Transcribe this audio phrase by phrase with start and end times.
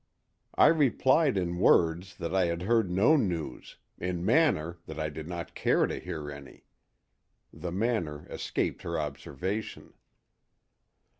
[0.55, 5.27] "I replied in words that I had heard no news; in manner, that I did
[5.27, 6.63] not care to hear any.
[7.53, 9.93] The manner escaped her observation.